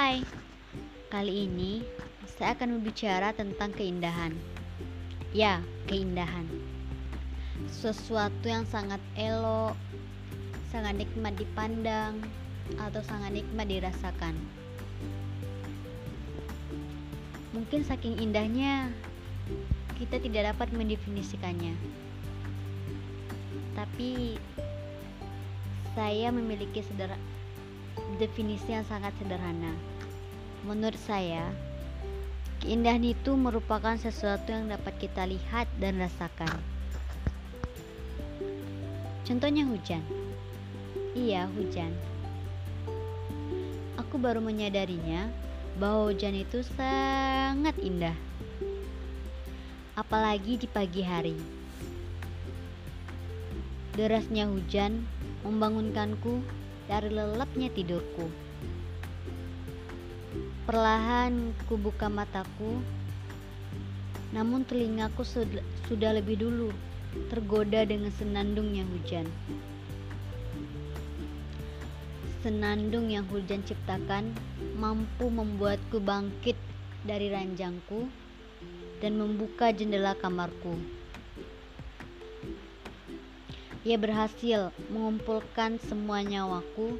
Hai, 0.00 0.24
kali 1.12 1.44
ini 1.44 1.84
saya 2.24 2.56
akan 2.56 2.80
berbicara 2.80 3.36
tentang 3.36 3.68
keindahan. 3.76 4.32
Ya, 5.36 5.60
keindahan. 5.92 6.48
Sesuatu 7.68 8.48
yang 8.48 8.64
sangat 8.64 8.96
elok, 9.12 9.76
sangat 10.72 11.04
nikmat 11.04 11.36
dipandang, 11.36 12.16
atau 12.80 13.04
sangat 13.04 13.44
nikmat 13.44 13.68
dirasakan. 13.68 14.32
Mungkin 17.52 17.84
saking 17.84 18.24
indahnya, 18.24 18.88
kita 20.00 20.16
tidak 20.16 20.56
dapat 20.56 20.72
mendefinisikannya. 20.72 21.76
Tapi 23.76 24.40
saya 25.92 26.32
memiliki 26.32 26.80
sederhana 26.88 27.20
definisi 28.20 28.76
yang 28.76 28.84
sangat 28.84 29.16
sederhana. 29.16 29.89
Menurut 30.60 31.00
saya, 31.00 31.48
keindahan 32.60 33.00
itu 33.00 33.32
merupakan 33.32 33.96
sesuatu 33.96 34.52
yang 34.52 34.68
dapat 34.68 34.92
kita 35.00 35.24
lihat 35.24 35.64
dan 35.80 35.96
rasakan. 35.96 36.52
Contohnya 39.24 39.64
hujan. 39.64 40.04
Iya, 41.16 41.48
hujan. 41.56 41.96
Aku 43.96 44.20
baru 44.20 44.44
menyadarinya 44.44 45.32
bahwa 45.80 46.12
hujan 46.12 46.36
itu 46.36 46.60
sangat 46.76 47.72
indah. 47.80 48.16
Apalagi 49.96 50.60
di 50.60 50.68
pagi 50.68 51.00
hari. 51.00 51.40
Derasnya 53.96 54.44
hujan 54.44 55.08
membangunkanku 55.40 56.44
dari 56.84 57.08
lelapnya 57.08 57.72
tidurku. 57.72 58.49
Perlahan 60.70 61.50
ku 61.66 61.74
buka 61.74 62.06
mataku, 62.06 62.78
namun 64.30 64.62
telingaku 64.62 65.26
sudah 65.90 66.14
lebih 66.14 66.38
dulu 66.38 66.70
tergoda 67.26 67.82
dengan 67.82 68.14
senandungnya 68.14 68.86
hujan. 68.86 69.26
Senandung 72.46 73.10
yang 73.10 73.26
hujan 73.34 73.66
ciptakan 73.66 74.30
mampu 74.78 75.26
membuatku 75.26 75.98
bangkit 75.98 76.54
dari 77.02 77.34
ranjangku 77.34 78.06
dan 79.02 79.18
membuka 79.18 79.74
jendela 79.74 80.14
kamarku. 80.14 80.78
Ia 83.82 83.98
berhasil 83.98 84.70
mengumpulkan 84.86 85.82
semua 85.82 86.22
nyawaku 86.22 86.94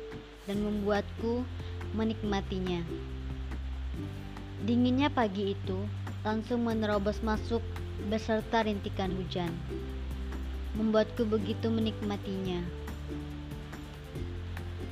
dan 0.51 0.59
membuatku 0.59 1.47
menikmatinya. 1.95 2.83
Dinginnya 4.61 5.09
pagi 5.09 5.57
itu 5.57 5.89
langsung 6.21 6.69
menerobos 6.69 7.25
masuk 7.25 7.65
beserta 8.13 8.61
rintikan 8.61 9.09
hujan, 9.17 9.49
membuatku 10.77 11.25
begitu 11.25 11.73
menikmatinya. 11.73 12.61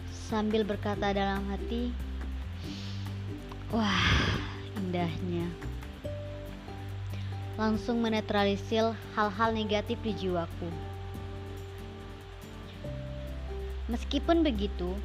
Sambil 0.08 0.64
berkata 0.64 1.12
dalam 1.12 1.44
hati, 1.52 1.92
"Wah, 3.68 4.08
indahnya!" 4.80 5.44
Langsung 7.60 8.00
menetralisir 8.00 8.96
hal-hal 9.12 9.52
negatif 9.52 10.00
di 10.00 10.16
jiwaku. 10.16 10.72
Meskipun 13.92 14.40
begitu, 14.40 14.96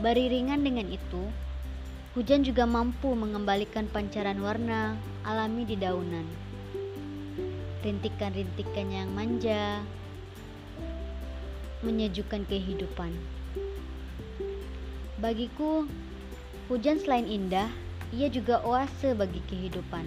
beriringan 0.00 0.64
dengan 0.64 0.88
itu, 0.88 1.28
hujan 2.10 2.42
juga 2.42 2.66
mampu 2.66 3.14
mengembalikan 3.14 3.86
pancaran 3.86 4.42
warna 4.42 4.98
alami 5.22 5.62
di 5.62 5.78
daunan. 5.78 6.26
Rintikan-rintikan 7.80 8.90
yang 8.90 9.08
manja, 9.14 9.80
menyejukkan 11.86 12.44
kehidupan. 12.50 13.14
Bagiku, 15.22 15.86
hujan 16.66 16.98
selain 16.98 17.30
indah, 17.30 17.70
ia 18.10 18.26
juga 18.26 18.60
oase 18.66 19.14
bagi 19.14 19.40
kehidupan. 19.48 20.04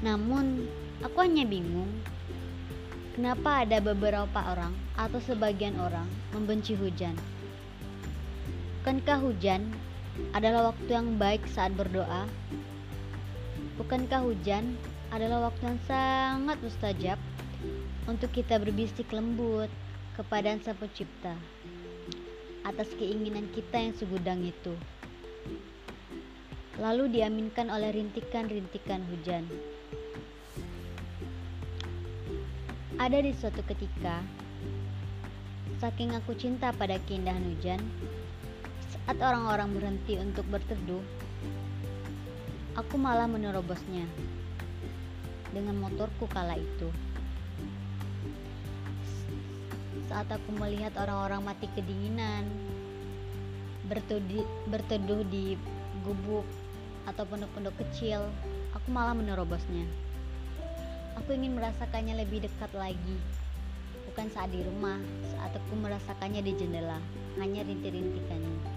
Namun, 0.00 0.68
aku 1.02 1.24
hanya 1.24 1.42
bingung 1.44 1.90
Kenapa 3.14 3.62
ada 3.62 3.78
beberapa 3.78 4.42
orang 4.42 4.74
atau 4.98 5.22
sebagian 5.22 5.78
orang 5.78 6.10
membenci 6.34 6.74
hujan? 6.74 7.14
Bukankah 8.84 9.16
hujan 9.16 9.72
adalah 10.36 10.68
waktu 10.68 10.92
yang 10.92 11.16
baik 11.16 11.48
saat 11.48 11.72
berdoa? 11.72 12.28
Bukankah 13.80 14.20
hujan 14.20 14.76
adalah 15.08 15.48
waktu 15.48 15.72
yang 15.72 15.80
sangat 15.88 16.60
mustajab 16.60 17.16
untuk 18.04 18.28
kita 18.36 18.60
berbisik 18.60 19.08
lembut 19.08 19.72
kepada 20.20 20.52
Sang 20.60 20.76
Pencipta 20.76 21.32
atas 22.68 22.92
keinginan 23.00 23.48
kita 23.56 23.72
yang 23.72 23.96
segudang 23.96 24.44
itu? 24.44 24.76
Lalu 26.76 27.08
diaminkan 27.08 27.72
oleh 27.72 27.88
rintikan-rintikan 27.88 29.00
hujan. 29.08 29.48
Ada 33.00 33.16
di 33.24 33.32
suatu 33.32 33.64
ketika, 33.64 34.20
saking 35.80 36.12
aku 36.12 36.36
cinta 36.36 36.68
pada 36.76 37.00
keindahan 37.08 37.48
hujan, 37.48 37.80
saat 39.04 39.20
orang-orang 39.20 39.68
berhenti 39.76 40.16
untuk 40.16 40.48
berteduh, 40.48 41.04
aku 42.72 42.96
malah 42.96 43.28
menerobosnya 43.28 44.08
dengan 45.52 45.76
motorku 45.76 46.24
kala 46.32 46.56
itu. 46.56 46.88
Saat 50.08 50.32
aku 50.32 50.56
melihat 50.56 50.96
orang-orang 50.96 51.44
mati 51.44 51.68
kedinginan, 51.76 52.48
berteduh, 53.92 55.20
di 55.28 55.60
gubuk 56.00 56.48
atau 57.04 57.28
pondok-pondok 57.28 57.76
kecil, 57.84 58.24
aku 58.72 58.88
malah 58.88 59.12
menerobosnya. 59.12 59.84
Aku 61.20 61.36
ingin 61.36 61.60
merasakannya 61.60 62.24
lebih 62.24 62.40
dekat 62.48 62.72
lagi. 62.72 63.20
Bukan 64.08 64.32
saat 64.32 64.48
di 64.48 64.64
rumah, 64.64 64.96
saat 65.36 65.52
aku 65.52 65.76
merasakannya 65.76 66.40
di 66.40 66.56
jendela, 66.56 66.96
hanya 67.36 67.68
rintik-rintikannya. 67.68 68.73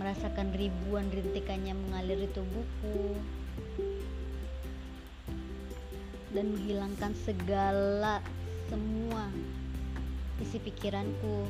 Merasakan 0.00 0.56
ribuan 0.56 1.12
rintikannya 1.12 1.76
mengalir 1.76 2.24
di 2.24 2.28
tubuhku 2.32 3.20
dan 6.32 6.56
menghilangkan 6.56 7.12
segala 7.20 8.24
semua 8.72 9.28
isi 10.40 10.56
pikiranku 10.56 11.44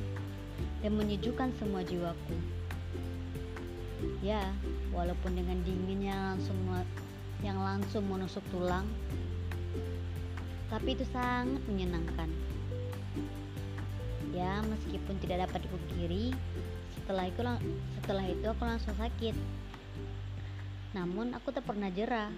dan 0.82 0.98
menyejukkan 0.98 1.54
semua 1.62 1.86
jiwaku. 1.86 2.36
Ya, 4.18 4.42
walaupun 4.90 5.38
dengan 5.38 5.62
dinginnya 5.62 6.34
langsung 6.34 6.58
yang 7.46 7.62
langsung 7.62 8.02
menusuk 8.10 8.42
tulang, 8.50 8.84
tapi 10.74 10.98
itu 10.98 11.06
sangat 11.14 11.62
menyenangkan. 11.70 12.28
Ya, 14.34 14.58
meskipun 14.66 15.22
tidak 15.22 15.46
dapat 15.46 15.70
dipungkiri, 15.70 16.34
setelah 16.98 17.24
itu 17.26 17.40
setelah 18.00 18.24
itu 18.26 18.46
aku 18.46 18.62
langsung 18.66 18.94
sakit. 18.98 19.36
Namun 20.90 21.34
aku 21.38 21.54
tak 21.54 21.66
pernah 21.66 21.86
jerah 21.90 22.30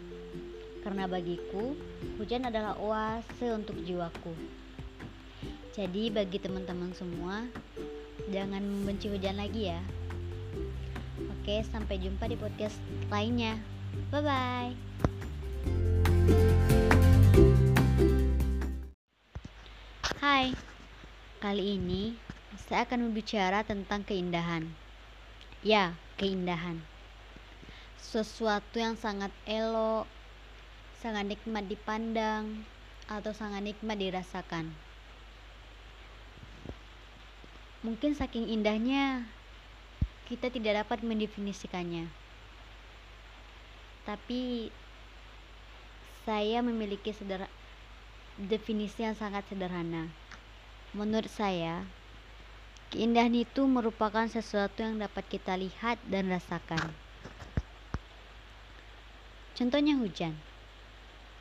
karena 0.82 1.06
bagiku 1.06 1.78
hujan 2.18 2.44
adalah 2.50 2.76
oase 2.76 3.48
untuk 3.54 3.78
jiwaku. 3.80 4.34
Jadi 5.72 6.12
bagi 6.12 6.36
teman-teman 6.36 6.92
semua, 6.92 7.48
jangan 8.28 8.60
membenci 8.60 9.08
hujan 9.08 9.40
lagi 9.40 9.72
ya. 9.72 9.80
Oke, 11.40 11.64
sampai 11.72 11.96
jumpa 11.96 12.28
di 12.28 12.36
podcast 12.36 12.76
lainnya. 13.08 13.56
Bye 14.12 14.20
bye. 14.20 14.72
Hai, 20.20 20.52
kali 21.40 21.80
ini 21.80 22.31
saya 22.68 22.86
akan 22.86 23.10
berbicara 23.10 23.66
tentang 23.66 24.06
keindahan. 24.06 24.70
Ya, 25.62 25.94
keindahan. 26.18 26.82
Sesuatu 27.98 28.78
yang 28.78 28.98
sangat 28.98 29.30
elok, 29.46 30.06
sangat 30.98 31.26
nikmat 31.26 31.66
dipandang, 31.66 32.66
atau 33.10 33.34
sangat 33.34 33.62
nikmat 33.62 33.98
dirasakan. 33.98 34.70
Mungkin 37.82 38.14
saking 38.14 38.46
indahnya, 38.46 39.26
kita 40.30 40.46
tidak 40.48 40.86
dapat 40.86 41.02
mendefinisikannya. 41.02 42.06
Tapi 44.06 44.70
saya 46.22 46.62
memiliki 46.62 47.10
definisi 48.38 49.02
yang 49.02 49.18
sangat 49.18 49.42
sederhana. 49.50 50.06
Menurut 50.94 51.30
saya, 51.30 51.82
Keindahan 52.92 53.32
itu 53.32 53.64
merupakan 53.64 54.28
sesuatu 54.28 54.84
yang 54.84 55.00
dapat 55.00 55.24
kita 55.24 55.56
lihat 55.56 55.96
dan 56.12 56.28
rasakan. 56.28 56.92
Contohnya 59.56 59.96
hujan. 59.96 60.36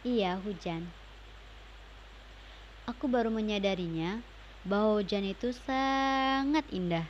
Iya, 0.08 0.40
hujan. 0.40 0.88
Aku 2.88 3.12
baru 3.12 3.28
menyadarinya 3.28 4.24
bahwa 4.64 5.04
hujan 5.04 5.28
itu 5.28 5.52
sangat 5.52 6.64
indah. 6.72 7.04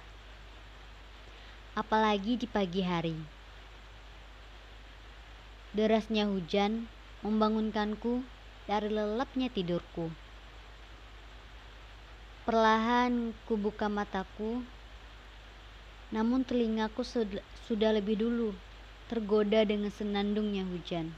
Apalagi 1.77 2.41
di 2.41 2.49
pagi 2.49 2.81
hari. 2.81 3.13
Derasnya 5.77 6.25
hujan 6.25 6.89
membangunkanku 7.21 8.25
dari 8.65 8.89
lelapnya 8.89 9.53
tidurku. 9.53 10.09
Perlahan 12.41 13.37
ku 13.45 13.53
buka 13.53 13.85
mataku, 13.85 14.65
namun 16.09 16.41
telingaku 16.41 17.05
sudah 17.69 17.93
lebih 17.93 18.17
dulu 18.17 18.49
tergoda 19.05 19.61
dengan 19.61 19.93
senandungnya 19.93 20.65
hujan. 20.65 21.13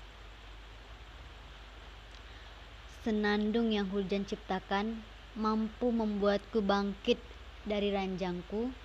Senandung 3.07 3.71
yang 3.71 3.87
hujan 3.87 4.27
ciptakan 4.27 4.99
mampu 5.39 5.95
membuatku 5.95 6.59
bangkit 6.59 7.23
dari 7.63 7.95
ranjangku 7.95 8.75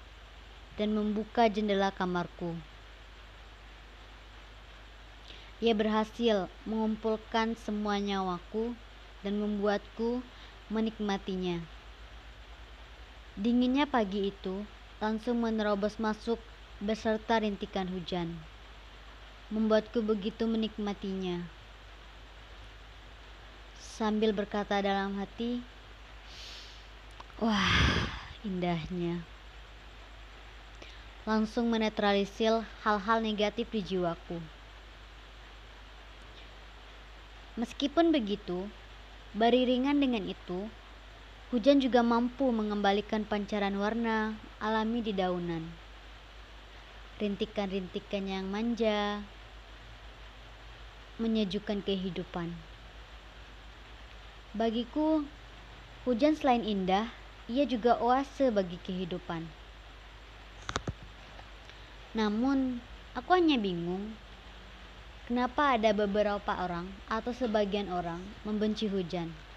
dan 0.78 0.94
membuka 0.94 1.50
jendela 1.50 1.90
kamarku. 1.90 2.54
Ia 5.58 5.74
berhasil 5.74 6.46
mengumpulkan 6.70 7.58
semua 7.58 7.98
nyawaku 7.98 8.78
dan 9.26 9.42
membuatku 9.42 10.22
menikmatinya. 10.70 11.77
Dinginnya 13.38 13.86
pagi 13.86 14.34
itu 14.34 14.66
langsung 14.98 15.38
menerobos 15.38 15.94
masuk 16.02 16.42
beserta 16.82 17.38
rintikan 17.38 17.86
hujan. 17.86 18.34
Membuatku 19.54 20.02
begitu 20.02 20.42
menikmatinya. 20.50 21.46
Sambil 23.78 24.34
berkata 24.34 24.82
dalam 24.82 25.14
hati, 25.22 25.62
"Wah, 27.38 28.10
indahnya." 28.42 29.22
Langsung 31.22 31.70
menetralisir 31.70 32.66
hal-hal 32.82 33.22
negatif 33.22 33.70
di 33.70 33.86
jiwaku. 33.86 34.42
Meskipun 37.54 38.10
begitu, 38.10 38.66
beriringan 39.30 40.02
dengan 40.02 40.26
itu, 40.26 40.66
Hujan 41.48 41.80
juga 41.80 42.04
mampu 42.04 42.52
mengembalikan 42.52 43.24
pancaran 43.24 43.72
warna 43.80 44.36
alami 44.60 45.00
di 45.00 45.16
daunan. 45.16 45.64
Rintikan-rintikan 47.16 48.28
yang 48.28 48.52
manja 48.52 49.24
menyejukkan 51.16 51.80
kehidupan. 51.88 52.52
Bagiku, 54.52 55.24
hujan 56.04 56.36
selain 56.36 56.60
indah, 56.68 57.08
ia 57.48 57.64
juga 57.64 57.96
oase 57.96 58.52
bagi 58.52 58.76
kehidupan. 58.84 59.40
Namun, 62.12 62.76
aku 63.16 63.40
hanya 63.40 63.56
bingung 63.56 64.04
kenapa 65.24 65.80
ada 65.80 65.96
beberapa 65.96 66.60
orang 66.60 66.92
atau 67.08 67.32
sebagian 67.32 67.88
orang 67.88 68.20
membenci 68.44 68.84
hujan. 68.84 69.47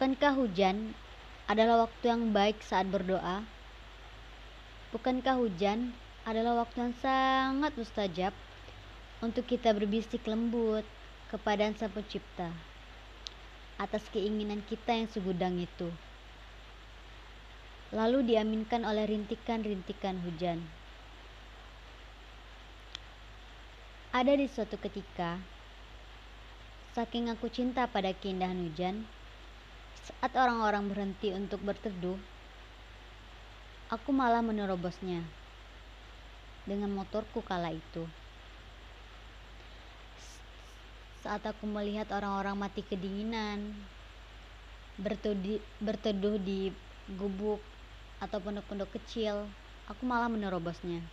Bukankah 0.00 0.32
hujan 0.32 0.96
adalah 1.44 1.84
waktu 1.84 2.08
yang 2.08 2.32
baik 2.32 2.64
saat 2.64 2.88
berdoa? 2.88 3.44
Bukankah 4.96 5.36
hujan 5.36 5.92
adalah 6.24 6.64
waktu 6.64 6.88
yang 6.88 6.96
sangat 7.04 7.76
mustajab 7.76 8.32
untuk 9.20 9.44
kita 9.44 9.76
berbisik 9.76 10.24
lembut 10.24 10.88
kepada 11.28 11.68
Sang 11.76 11.92
Pencipta 11.92 12.48
atas 13.76 14.08
keinginan 14.08 14.64
kita 14.64 14.96
yang 14.96 15.04
segudang 15.12 15.60
itu? 15.60 15.92
Lalu 17.92 18.24
diaminkan 18.24 18.88
oleh 18.88 19.04
rintikan-rintikan 19.04 20.16
hujan. 20.24 20.64
Ada 24.16 24.32
di 24.32 24.48
suatu 24.48 24.80
ketika, 24.80 25.36
saking 26.96 27.28
aku 27.28 27.52
cinta 27.52 27.84
pada 27.84 28.16
keindahan 28.16 28.64
hujan, 28.64 29.04
saat 30.10 30.34
orang-orang 30.34 30.90
berhenti 30.90 31.30
untuk 31.30 31.62
berteduh, 31.62 32.18
aku 33.94 34.10
malah 34.10 34.42
menerobosnya 34.42 35.22
dengan 36.66 36.90
motorku 36.90 37.38
kala 37.46 37.70
itu. 37.70 38.10
Saat 41.22 41.46
aku 41.46 41.62
melihat 41.62 42.10
orang-orang 42.10 42.58
mati 42.58 42.82
kedinginan, 42.82 43.70
berteduh, 44.98 46.36
di 46.42 46.74
gubuk 47.14 47.62
atau 48.18 48.42
pondok-pondok 48.42 48.90
kecil, 48.98 49.46
aku 49.86 50.02
malah 50.02 50.26
menerobosnya. 50.26 51.06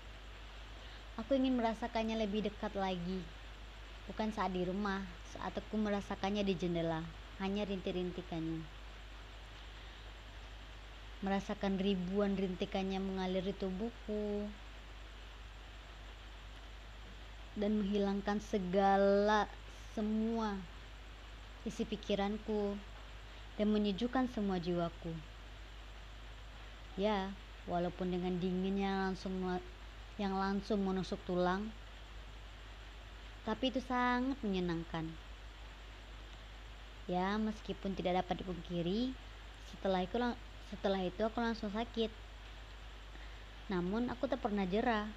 Aku 1.22 1.38
ingin 1.38 1.54
merasakannya 1.54 2.18
lebih 2.18 2.50
dekat 2.50 2.74
lagi, 2.74 3.22
bukan 4.10 4.34
saat 4.34 4.58
di 4.58 4.66
rumah, 4.66 5.06
saat 5.38 5.54
aku 5.54 5.78
merasakannya 5.78 6.42
di 6.42 6.58
jendela, 6.58 7.06
hanya 7.38 7.62
rintik-rintikannya 7.66 8.77
merasakan 11.26 11.82
ribuan 11.82 12.38
rintikannya 12.38 13.02
mengalir 13.02 13.42
di 13.42 13.56
tubuhku 13.58 14.46
dan 17.58 17.82
menghilangkan 17.82 18.38
segala 18.38 19.50
semua 19.98 20.62
isi 21.66 21.82
pikiranku 21.82 22.78
dan 23.58 23.74
menyejukkan 23.74 24.30
semua 24.30 24.62
jiwaku. 24.62 25.10
Ya, 26.94 27.34
walaupun 27.66 28.14
dengan 28.14 28.38
dinginnya 28.38 29.10
langsung 29.10 29.42
yang 30.22 30.38
langsung 30.38 30.86
menusuk 30.86 31.18
tulang, 31.26 31.74
tapi 33.42 33.74
itu 33.74 33.82
sangat 33.82 34.38
menyenangkan. 34.46 35.10
Ya, 37.10 37.42
meskipun 37.42 37.98
tidak 37.98 38.22
dapat 38.22 38.46
dipungkiri, 38.46 39.18
setelah 39.74 40.06
itu 40.06 40.18
setelah 40.70 41.02
itu 41.04 41.22
aku 41.24 41.40
langsung 41.40 41.72
sakit. 41.72 42.12
Namun 43.68 44.08
aku 44.12 44.28
tak 44.28 44.40
pernah 44.40 44.64
jerah. 44.68 45.08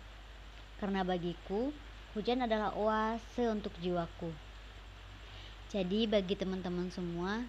Karena 0.82 1.04
bagiku, 1.04 1.70
hujan 2.16 2.42
adalah 2.42 2.72
oase 2.74 3.46
untuk 3.46 3.74
jiwaku. 3.78 4.32
Jadi 5.70 6.10
bagi 6.10 6.34
teman-teman 6.34 6.90
semua, 6.90 7.46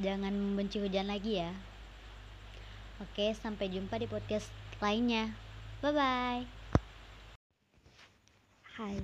jangan 0.00 0.32
membenci 0.32 0.80
hujan 0.80 1.12
lagi 1.12 1.42
ya. 1.42 1.52
Oke, 3.02 3.34
sampai 3.36 3.68
jumpa 3.68 4.00
di 4.00 4.06
podcast 4.08 4.48
lainnya. 4.80 5.34
Bye 5.82 5.92
bye. 5.92 6.42
Hai. 8.78 8.96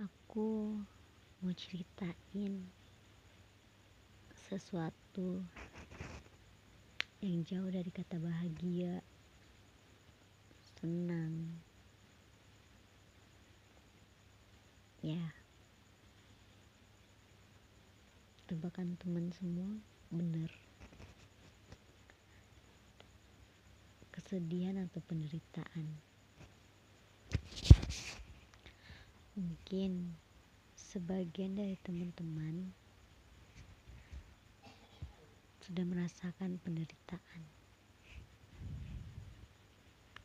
Aku 0.00 0.80
mau 1.44 1.52
ceritain 1.52 2.64
sesuatu 4.34 5.44
yang 7.20 7.44
jauh 7.44 7.68
dari 7.68 7.92
kata 7.92 8.16
bahagia, 8.16 9.04
senang. 10.80 11.60
Ya, 15.04 15.36
tebakan 18.48 18.96
teman 18.96 19.28
semua 19.36 19.68
benar. 20.08 20.48
Kesedihan 24.16 24.80
atau 24.80 25.04
penderitaan. 25.04 25.86
Mungkin 29.36 30.16
sebagian 30.72 31.52
dari 31.52 31.76
teman-teman 31.84 32.72
sudah 35.70 35.86
merasakan 35.86 36.58
penderitaan. 36.66 37.46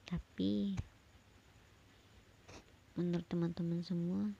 Tapi 0.09 0.73
menurut 2.97 3.29
teman-teman 3.29 3.85
semua, 3.85 4.33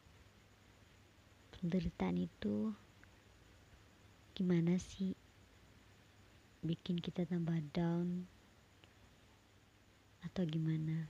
penderitaan 1.53 2.25
itu 2.25 2.73
gimana 4.33 4.81
sih 4.81 5.13
bikin 6.65 6.97
kita 6.97 7.29
tambah 7.29 7.61
down 7.69 8.25
atau 10.25 10.41
gimana? 10.41 11.05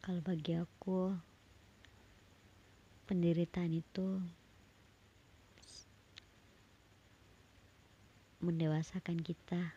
Kalau 0.00 0.24
bagi 0.24 0.56
aku, 0.56 1.12
penderitaan 3.04 3.76
itu 3.76 4.40
mendewasakan 8.42 9.22
kita. 9.22 9.72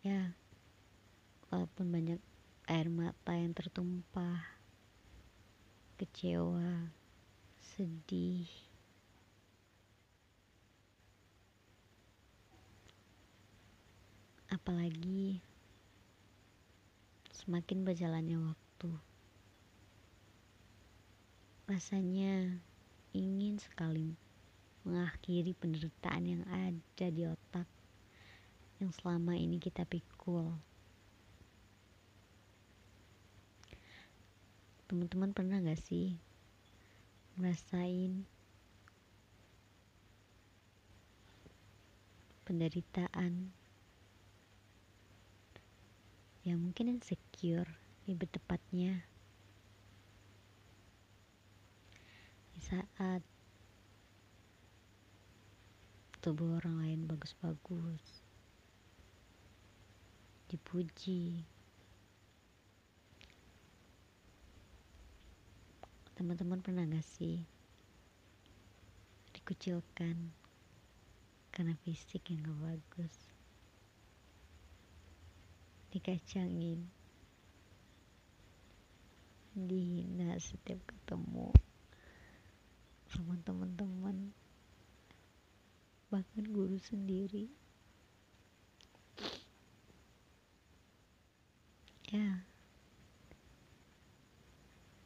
Ya 0.00 0.32
walaupun 1.52 1.92
banyak 1.92 2.20
air 2.66 2.88
mata 2.90 3.36
yang 3.36 3.52
tertumpah 3.54 4.42
kecewa 6.00 6.90
sedih. 7.60 8.48
Apalagi 14.50 15.44
semakin 17.30 17.84
berjalannya 17.84 18.40
waktu. 18.40 18.90
Rasanya 21.66 22.58
ingin 23.14 23.58
sekali 23.58 24.25
mengakhiri 24.86 25.50
penderitaan 25.58 26.22
yang 26.22 26.42
ada 26.46 27.06
di 27.10 27.26
otak 27.26 27.66
yang 28.78 28.94
selama 28.94 29.34
ini 29.34 29.58
kita 29.58 29.82
pikul. 29.82 30.54
Teman-teman 34.86 35.34
pernah 35.34 35.58
gak 35.58 35.82
sih 35.82 36.14
ngerasain 37.34 38.22
penderitaan 42.46 43.50
yang 46.46 46.62
mungkin 46.62 46.94
insecure 46.94 47.66
lebih 48.06 48.30
tepatnya 48.30 49.02
di 52.54 52.60
saat 52.62 53.26
tubuh 56.26 56.58
orang 56.58 56.82
lain 56.82 57.00
bagus-bagus. 57.06 58.02
Dipuji. 60.50 61.46
Teman-teman 66.18 66.58
pernah 66.58 66.82
gak 66.82 67.06
sih 67.06 67.46
dikucilkan 69.38 70.34
karena 71.54 71.78
fisik 71.86 72.26
yang 72.26 72.42
gak 72.42 72.58
bagus? 72.74 73.14
Dikacangin. 75.94 76.90
Dihina 79.54 80.34
setiap 80.42 80.82
ketemu 80.90 81.54
sama 83.14 83.38
teman-teman 83.46 84.34
bahkan 86.16 86.48
guru 86.48 86.80
sendiri. 86.80 87.52
Ya. 92.08 92.40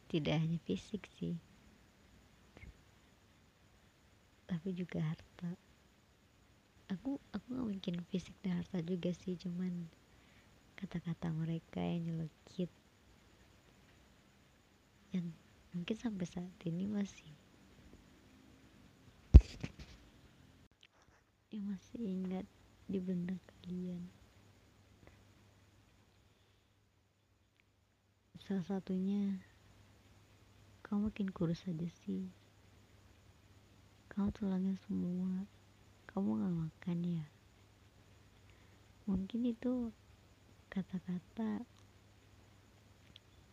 Tidak 0.07 0.31
hanya 0.31 0.55
fisik 0.63 1.03
sih. 1.19 1.35
Tapi 4.47 4.71
juga 4.71 5.03
harta. 5.03 5.51
Aku 6.95 7.19
aku 7.35 7.47
gak 7.59 7.67
mungkin 7.67 7.95
fisik 8.07 8.35
dan 8.39 8.63
harta 8.63 8.79
juga 8.79 9.11
sih 9.11 9.35
cuman 9.35 9.91
kata-kata 10.79 11.27
mereka 11.35 11.83
yang 11.83 12.07
nyelekit. 12.07 12.71
Yang 15.11 15.35
mungkin 15.75 15.95
sampai 15.99 16.23
saat 16.23 16.55
ini 16.63 16.87
masih 16.87 17.40
masih 21.61 22.01
ingat 22.01 22.45
di 22.89 22.97
benak 22.97 23.37
kalian. 23.45 24.09
Salah 28.41 28.65
satunya 28.65 29.39
kamu 30.81 31.07
makin 31.07 31.29
kurus 31.31 31.63
aja 31.71 31.87
sih. 32.03 32.27
Kamu 34.11 34.33
tulangnya 34.35 34.75
semua. 34.83 35.47
Kamu 36.11 36.35
gak 36.35 36.55
makan 36.67 36.99
ya? 36.99 37.25
Mungkin 39.07 39.47
itu 39.47 39.95
kata-kata 40.67 41.63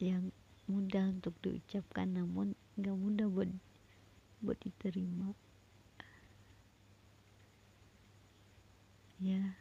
yang 0.02 0.34
mudah 0.66 1.14
untuk 1.14 1.38
diucapkan 1.46 2.10
namun 2.10 2.58
gak 2.74 2.98
mudah 2.98 3.30
buat 3.30 3.50
buat 4.42 4.58
diterima 4.58 5.30
ya. 9.18 9.58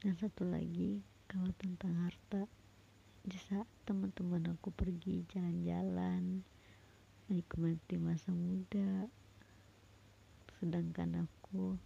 Dan 0.00 0.16
satu 0.16 0.48
lagi 0.48 1.04
kalau 1.28 1.52
tentang 1.60 1.96
harta 2.04 2.48
di 3.24 3.36
saat 3.48 3.68
teman-teman 3.88 4.52
aku 4.52 4.68
pergi 4.72 5.24
jalan-jalan 5.32 6.44
menikmati 7.28 7.96
masa 7.96 8.32
muda 8.36 9.08
sedangkan 10.60 11.24
aku 11.24 11.76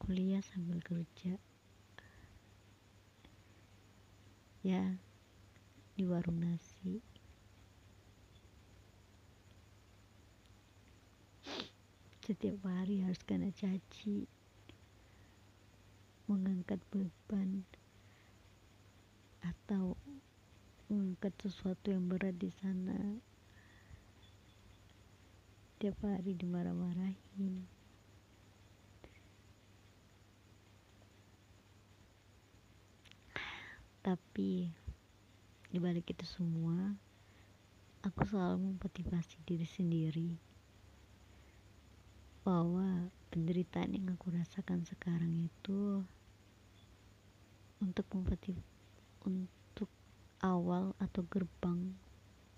kuliah 0.00 0.40
sambil 0.44 0.80
kerja. 0.80 1.36
Ya 4.64 4.96
di 5.92 6.04
warung 6.08 6.40
nasi 6.40 7.04
setiap 12.22 12.62
hari 12.62 13.02
harus 13.02 13.18
kena 13.26 13.50
caci 13.50 14.30
mengangkat 16.30 16.78
beban 16.94 17.66
atau 19.42 19.98
mengangkat 20.86 21.34
sesuatu 21.42 21.90
yang 21.90 22.06
berat 22.06 22.38
di 22.38 22.46
sana. 22.62 23.18
Tiap 25.82 25.98
hari 26.06 26.38
dimarah-marahin. 26.38 27.66
Tapi 33.98 34.70
di 35.74 35.78
balik 35.82 36.06
itu 36.14 36.22
semua 36.22 36.94
aku 38.06 38.22
selalu 38.30 38.78
memotivasi 38.78 39.42
diri 39.42 39.66
sendiri 39.66 40.51
bahwa 42.42 43.06
penderitaan 43.30 43.94
yang 43.94 44.10
aku 44.18 44.34
rasakan 44.34 44.82
sekarang 44.82 45.46
itu 45.46 46.02
untuk 47.78 48.06
memotivasi 48.10 48.58
untuk 49.22 49.90
awal 50.42 50.90
atau 50.98 51.22
gerbang 51.30 51.94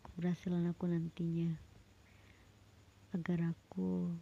keberhasilan 0.01 0.71
aku 0.73 0.89
nantinya. 0.89 1.53
Agar 3.13 3.55
aku 3.55 4.15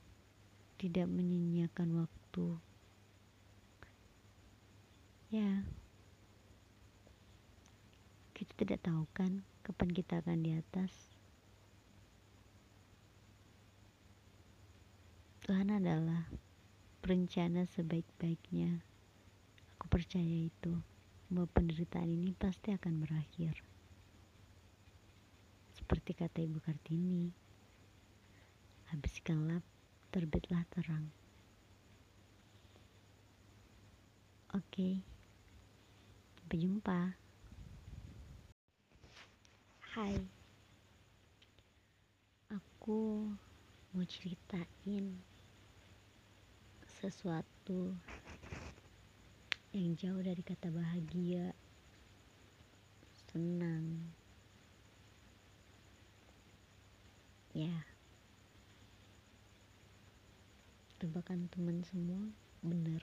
tidak 0.81 1.07
menyia-nyiakan 1.07 2.05
waktu. 2.05 2.47
Ya. 5.31 5.63
Kita 8.35 8.53
tidak 8.59 8.81
tahu 8.83 9.07
kan 9.15 9.47
kapan 9.63 9.91
kita 9.95 10.19
akan 10.19 10.43
di 10.43 10.59
atas 10.59 11.12
Tuhan 15.43 15.75
adalah 15.75 16.31
perencana 17.03 17.67
sebaik-baiknya 17.67 18.79
aku 19.75 19.99
percaya 19.99 20.47
itu 20.47 20.79
bahwa 21.27 21.51
penderitaan 21.51 22.07
ini 22.07 22.31
pasti 22.39 22.71
akan 22.71 23.03
berakhir. 23.03 23.59
Seperti 25.75 26.15
kata 26.15 26.47
Ibu 26.47 26.63
Kartini, 26.63 27.27
habis 28.95 29.19
gelap 29.27 29.67
terbitlah 30.15 30.63
terang. 30.71 31.11
Oke, 34.55 35.03
sampai 36.39 36.57
jumpa. 36.63 37.19
Hai, 39.99 40.23
aku 42.47 43.27
mau 43.91 44.07
ceritain 44.07 45.32
sesuatu 47.03 47.99
yang 49.75 49.99
jauh 49.99 50.23
dari 50.23 50.39
kata 50.39 50.71
bahagia, 50.71 51.51
senang. 53.27 54.07
Ya, 57.51 57.75
tebakan 61.03 61.51
teman 61.51 61.83
semua 61.83 62.23
benar. 62.63 63.03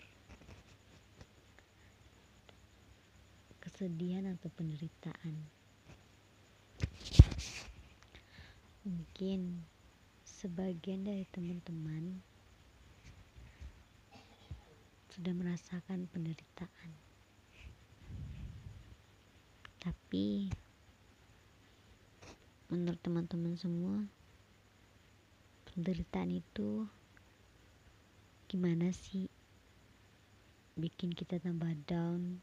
Kesedihan 3.59 4.31
atau 4.31 4.47
penderitaan. 4.55 5.35
Mungkin 8.87 9.67
sebagian 10.23 11.03
dari 11.03 11.27
teman-teman 11.35 12.28
sudah 15.19 15.35
merasakan 15.35 16.07
penderitaan. 16.15 16.95
Tapi 19.83 20.47
menurut 22.71 22.95
teman-teman 23.03 23.51
semua, 23.59 24.07
penderitaan 25.67 26.39
itu 26.39 26.87
gimana 28.47 28.95
sih 28.95 29.27
bikin 30.79 31.11
kita 31.11 31.35
tambah 31.43 31.75
down 31.83 32.39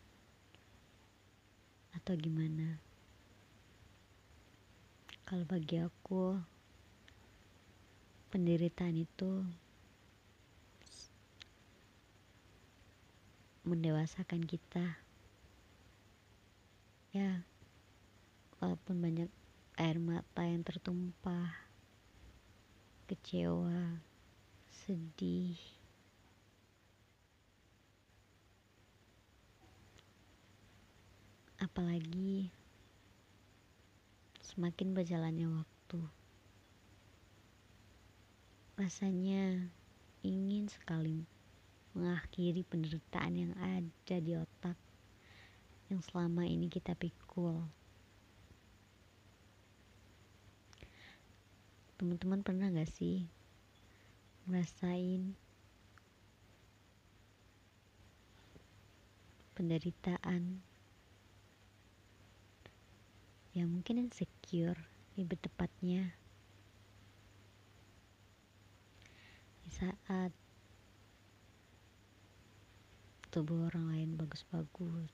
atau 1.97 2.13
gimana? 2.13 2.77
Kalau 5.25 5.49
bagi 5.49 5.81
aku, 5.81 6.37
penderitaan 8.29 9.01
itu 9.01 9.65
mendewasakan 13.67 14.47
kita. 14.47 14.95
Ya 17.11 17.43
walaupun 18.63 19.03
banyak 19.03 19.31
air 19.77 19.99
mata 20.01 20.47
yang 20.47 20.65
tertumpah 20.65 21.53
kecewa 23.11 24.01
sedih. 24.71 25.59
Apalagi 31.61 32.55
semakin 34.41 34.95
berjalannya 34.95 35.51
waktu. 35.51 36.01
Rasanya 38.77 39.69
ingin 40.25 40.69
sekali 40.69 41.36
mengakhiri 41.97 42.61
penderitaan 42.69 43.33
yang 43.33 43.53
ada 43.57 44.17
di 44.21 44.37
otak 44.37 44.77
yang 45.89 46.05
selama 46.05 46.45
ini 46.45 46.69
kita 46.69 46.93
pikul. 46.93 47.65
Teman-teman 51.97 52.45
pernah 52.45 52.69
gak 52.69 52.93
sih 52.93 53.25
ngerasain 54.45 55.33
penderitaan 59.57 60.61
yang 63.57 63.73
mungkin 63.73 64.05
insecure 64.05 64.77
lebih 65.17 65.41
tepatnya 65.41 66.13
di 69.65 69.71
saat 69.73 70.29
tubuh 73.37 73.69
orang 73.69 73.93
lain 73.93 74.11
bagus-bagus. 74.17 75.13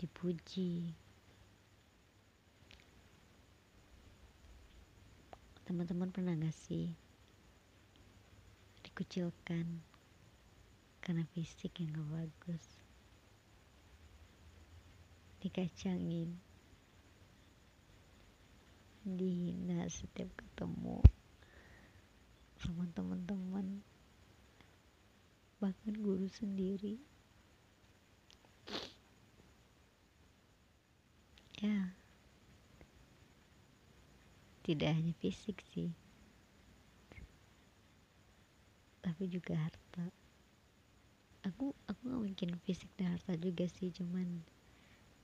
Dipuji. 0.00 0.96
Teman-teman 5.68 6.08
pernah 6.08 6.32
gak 6.32 6.56
sih 6.56 6.96
dikucilkan 8.88 9.84
karena 11.04 11.28
fisik 11.36 11.76
yang 11.76 11.92
gak 11.92 12.08
bagus? 12.24 12.64
Dikacangin. 15.44 16.40
Dihina 19.04 19.84
setiap 19.92 20.32
ketemu 20.40 21.04
sama 22.64 22.88
teman-teman 22.96 23.84
bahkan 25.56 25.96
guru 25.96 26.28
sendiri. 26.28 27.00
Ya. 31.64 31.96
Tidak 34.60 34.90
hanya 34.92 35.16
fisik 35.16 35.64
sih. 35.72 35.94
Tapi 39.00 39.24
juga 39.32 39.56
harta. 39.56 40.04
Aku 41.46 41.72
aku 41.86 42.00
gak 42.04 42.20
mungkin 42.20 42.50
fisik 42.66 42.90
dan 42.98 43.14
harta 43.14 43.38
juga 43.38 43.64
sih 43.70 43.94
cuman 43.94 44.42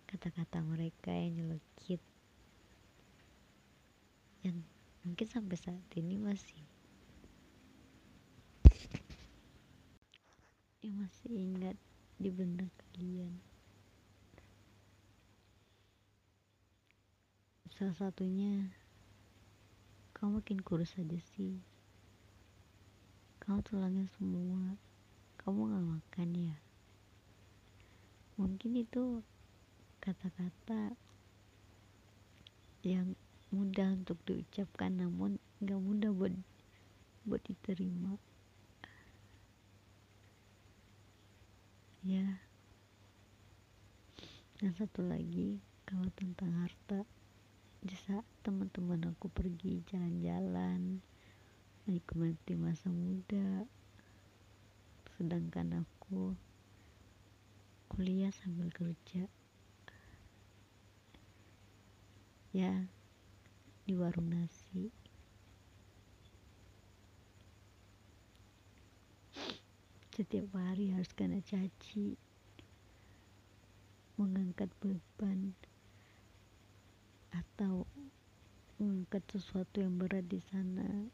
kata-kata 0.08 0.62
mereka 0.64 1.10
yang 1.10 1.36
nyelekit. 1.36 2.00
Yang 4.46 4.64
mungkin 5.02 5.26
sampai 5.28 5.58
saat 5.58 5.90
ini 5.98 6.16
masih 6.16 6.71
yang 10.82 10.98
masih 10.98 11.30
ingat 11.30 11.78
di 12.18 12.26
benak 12.26 12.66
kalian. 12.90 13.38
Salah 17.70 17.94
satunya 17.94 18.74
kamu 20.18 20.42
makin 20.42 20.58
kurus 20.58 20.98
aja 20.98 21.22
sih. 21.38 21.62
Kamu 23.38 23.62
tulangnya 23.62 24.10
semua. 24.18 24.74
Kamu 25.38 25.70
gak 25.70 25.86
makan 25.86 26.30
ya? 26.34 26.58
Mungkin 28.34 28.82
itu 28.82 29.22
kata-kata 30.02 30.98
yang 32.82 33.14
mudah 33.54 33.94
untuk 33.94 34.18
diucapkan 34.26 34.98
namun 34.98 35.38
gak 35.62 35.78
mudah 35.78 36.10
buat 36.10 36.34
buat 37.22 37.42
diterima 37.46 38.18
ya. 42.02 42.42
Dan 44.58 44.74
satu 44.74 45.06
lagi 45.06 45.62
kalau 45.86 46.10
tentang 46.14 46.54
harta 46.62 47.06
di 47.82 47.94
teman-teman 48.46 49.10
aku 49.10 49.26
pergi 49.26 49.82
jalan-jalan 49.90 51.02
menikmati 51.82 52.54
masa 52.54 52.90
muda 52.94 53.66
sedangkan 55.18 55.82
aku 55.82 56.34
kuliah 57.90 58.30
sambil 58.34 58.70
kerja. 58.70 59.26
Ya 62.54 62.86
di 63.82 63.98
warung 63.98 64.30
nasi 64.30 64.94
setiap 70.12 70.52
hari 70.52 70.92
harus 70.92 71.08
kena 71.16 71.40
caci. 71.40 72.20
Mengangkat 74.20 74.68
beban. 74.76 75.56
Atau 77.32 77.88
mengangkat 78.76 79.24
sesuatu 79.32 79.80
yang 79.80 79.96
berat 79.96 80.28
di 80.28 80.36
sana. 80.52 81.08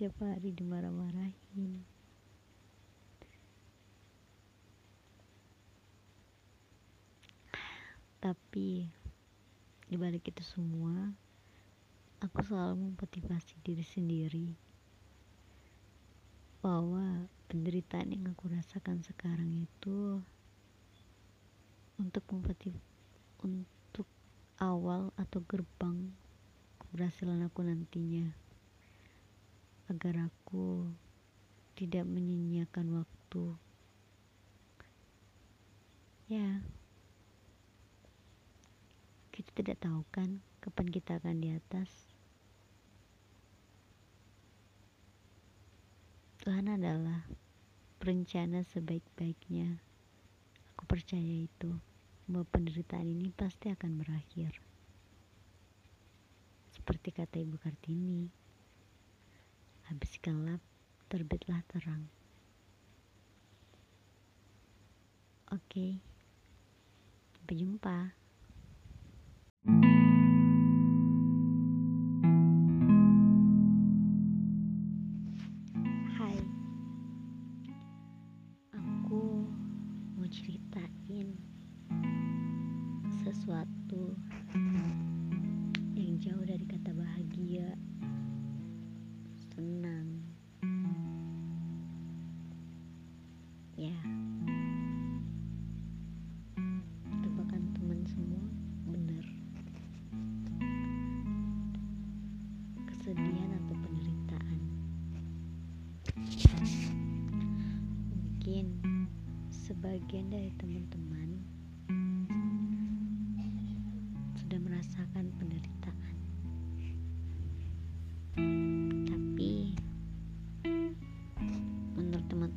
Tiap 0.00 0.16
hari 0.24 0.56
dimarah-marahin. 0.56 1.84
Tapi 8.20 8.88
dibalik 9.88 10.28
itu 10.28 10.44
semua 10.44 11.12
aku 12.20 12.44
selalu 12.44 12.92
memotivasi 12.92 13.58
diri 13.64 13.82
sendiri 13.82 14.69
bahwa 16.60 17.24
penderitaan 17.48 18.12
yang 18.12 18.28
aku 18.36 18.52
rasakan 18.52 19.00
sekarang 19.00 19.64
itu 19.64 20.20
untuk 21.96 22.24
motif 22.32 22.76
untuk 23.40 24.04
awal 24.60 25.08
atau 25.16 25.40
gerbang 25.48 26.12
keberhasilan 26.90 27.46
aku 27.46 27.64
nantinya. 27.64 28.34
Agar 29.86 30.26
aku 30.26 30.90
tidak 31.78 32.02
menyia-nyiakan 32.02 32.98
waktu. 32.98 33.44
Ya. 36.26 36.60
Kita 39.30 39.50
tidak 39.54 39.78
tahu 39.80 40.02
kan 40.12 40.42
kapan 40.60 40.92
kita 40.92 41.22
akan 41.22 41.40
di 41.40 41.54
atas 41.54 42.09
Tuhan 46.40 46.72
adalah 46.72 47.28
perencana 48.00 48.64
sebaik-baiknya. 48.64 49.76
Aku 50.72 50.88
percaya 50.88 51.44
itu, 51.44 51.76
bahwa 52.24 52.48
penderitaan 52.48 53.04
ini 53.04 53.28
pasti 53.28 53.68
akan 53.68 54.00
berakhir. 54.00 54.56
Seperti 56.72 57.12
kata 57.12 57.44
Ibu 57.44 57.60
Kartini, 57.60 58.24
habis 59.92 60.16
gelap, 60.24 60.64
terbitlah 61.12 61.60
terang. 61.68 62.08
Oke, 65.52 66.00
sampai 67.36 67.54
jumpa. 67.60 68.19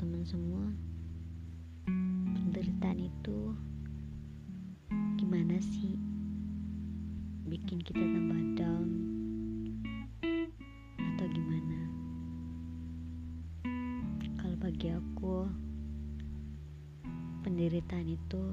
Teman-teman 0.03 0.27
semua, 0.27 0.65
penderitaan 2.35 3.07
itu 3.07 3.55
gimana 5.15 5.55
sih? 5.63 5.95
Bikin 7.47 7.79
kita 7.79 8.03
tambah 8.03 8.41
down 8.59 8.89
atau 10.99 11.27
gimana? 11.31 11.79
Kalau 14.43 14.59
bagi 14.59 14.91
aku 14.91 15.47
penderitaan 17.47 18.03
itu 18.11 18.43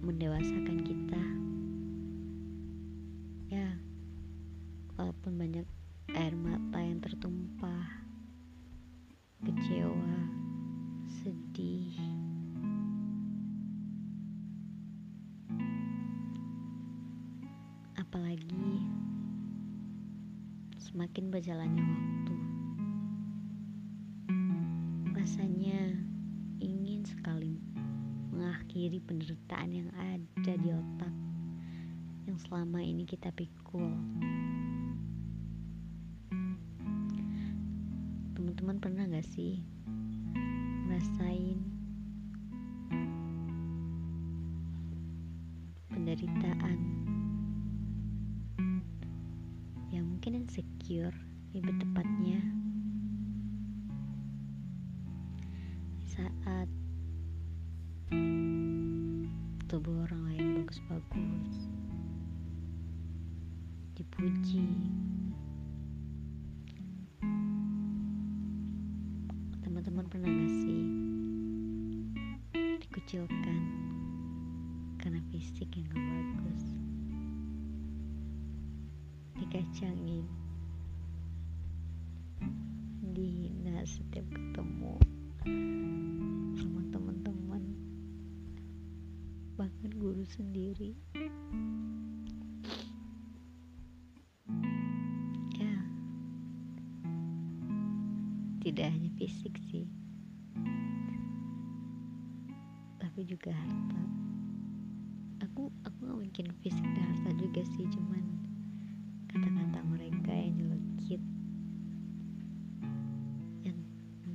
mendewasakan 0.00 0.80
kita. 0.80 1.24
Ya 3.52 3.76
walaupun 4.96 5.36
banyak 5.36 5.68
semakin 21.18 21.34
berjalannya 21.34 21.82
waktu 21.82 22.34
rasanya 25.18 25.98
ingin 26.62 27.02
sekali 27.02 27.58
mengakhiri 28.30 29.02
penderitaan 29.02 29.70
yang 29.74 29.90
ada 29.98 30.54
di 30.54 30.70
otak 30.70 31.10
yang 32.22 32.38
selama 32.38 32.78
ini 32.86 33.02
kita 33.02 33.34
pikul. 33.34 33.98
Teman-teman 38.38 38.78
pernah 38.78 39.10
gak 39.10 39.26
sih 39.26 39.58
ngerasain 40.86 41.58
penderitaan 45.90 46.78
yang 49.90 50.06
mungkin 50.06 50.46
insecure 50.88 51.20
lebih 51.52 51.76
tepatnya. 51.84 52.40
Saat 56.08 56.68
tubuh 59.68 60.08
orang 60.08 60.32
lain 60.32 60.64
bagus-bagus 60.64 61.68
dipuji 64.00 64.64
teman-teman 69.60 70.08
pernah 70.08 70.32
gak 70.32 70.52
sih 70.64 70.82
dikucilkan 72.80 73.60
karena 75.04 75.20
fisik 75.28 75.68
yang 75.76 75.84
gak 75.92 76.00
bagus? 76.00 76.64
Dikacangin 79.36 80.37
dihina 83.18 83.82
setiap 83.82 84.22
ketemu 84.30 84.94
sama 86.54 86.80
teman-teman. 86.94 87.62
Bahkan 89.58 89.90
guru 89.98 90.22
sendiri. 90.22 90.94
Ya. 95.58 95.76
Tidak 98.62 98.86
hanya 98.86 99.10
fisik 99.18 99.58
sih. 99.66 99.90
Tapi 103.02 103.20
juga 103.26 103.50
harta. 103.50 104.02
Aku 105.42 105.74
aku 105.82 105.98
gak 106.06 106.18
mungkin 106.22 106.46
fisik 106.62 106.86
dan 106.94 107.02
harta 107.02 107.30
juga 107.34 107.62
sih 107.74 107.86
cuman 107.90 108.22
kata-kata 109.26 109.80
mereka 109.90 110.30
yang 110.30 110.67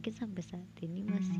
mungkin 0.03 0.19
sampai 0.19 0.43
saat 0.43 0.67
ini 0.83 0.99
masih 1.07 1.39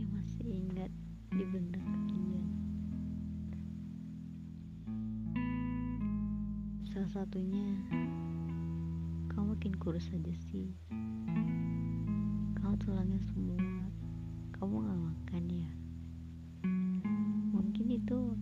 yang 0.00 0.08
masih 0.08 0.46
ingat 0.48 0.88
di 1.36 1.44
benak 1.52 1.84
kalian 1.84 2.48
salah 6.88 7.12
satunya 7.12 7.76
kamu 9.36 9.52
makin 9.52 9.76
kurus 9.76 10.08
aja 10.16 10.32
sih. 10.48 10.72
Kamu 12.56 12.72
tulangnya 12.80 13.20
semua. 13.36 13.60
Kamu 14.56 14.80
gak 14.80 15.00
makan 15.12 15.44
ya? 15.52 15.70
Mungkin 17.52 18.00
itu 18.00 18.32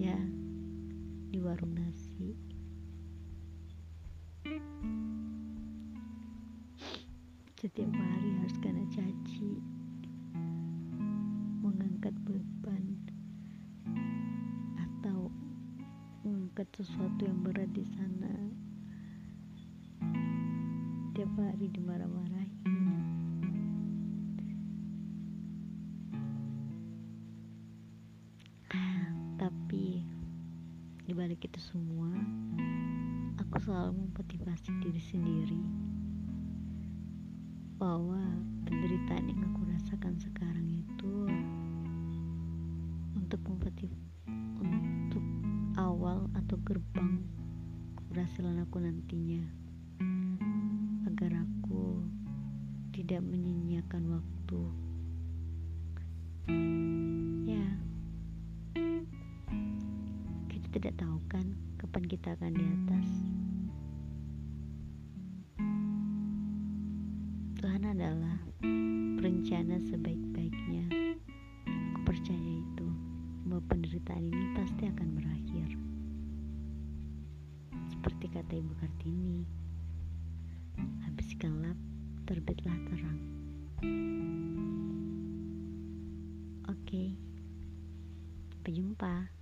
ya 0.00 0.18
di 1.28 1.38
warung 1.38 1.76
nasi. 1.76 2.34
Setiap 7.62 7.94
hari 7.94 8.30
harus 8.42 8.58
kena 8.58 8.82
caci. 8.90 9.62
Mengangkat 11.62 12.10
beban 12.26 12.98
atau 14.74 15.30
mengangkat 16.26 16.66
sesuatu 16.74 17.22
yang 17.22 17.38
berat 17.46 17.70
di 17.70 17.86
sana. 17.94 18.34
Tiap 21.14 21.30
hari 21.38 21.70
dimarah-marahin 21.70 22.41
itu 31.42 31.58
semua 31.58 32.10
aku 33.42 33.58
selalu 33.58 34.06
memotivasi 34.06 34.70
diri 34.78 35.02
sendiri 35.02 35.62
bahwa 37.82 38.22
penderitaan 38.62 39.26
yang 39.26 39.42
aku 39.50 39.66
rasakan 39.66 40.14
sekarang 40.22 40.70
itu 40.70 41.26
untuk 43.18 43.42
motiv 43.42 43.90
untuk 44.62 45.24
awal 45.74 46.30
atau 46.38 46.54
gerbang 46.62 47.26
keberhasilan 47.98 48.62
aku 48.62 48.76
nantinya. 48.78 49.42
Agar 51.08 51.42
aku 51.42 52.04
tidak 52.92 53.24
menyia-nyiakan 53.24 54.20
waktu 54.20 54.60
tidak 60.82 61.06
tahu 61.06 61.22
kan 61.30 61.46
kapan 61.78 62.04
kita 62.10 62.34
akan 62.34 62.58
di 62.58 62.64
atas. 62.66 63.08
Tuhan 67.54 67.86
adalah 67.86 68.42
perencana 69.14 69.78
sebaik-baiknya. 69.86 71.14
Aku 71.70 72.02
percaya 72.02 72.50
itu 72.58 72.88
bahwa 73.46 73.62
penderitaan 73.70 74.26
ini 74.26 74.46
pasti 74.58 74.90
akan 74.90 75.08
berakhir. 75.22 75.68
Seperti 77.86 78.26
kata 78.34 78.52
Ibu 78.58 78.74
Kartini 78.82 79.46
habiskan 81.06 81.62
lap 81.62 81.78
terbitlah 82.26 82.74
terang. 82.90 83.22
Oke 86.66 87.14
sampai 88.50 88.72
jumpa 88.74 89.41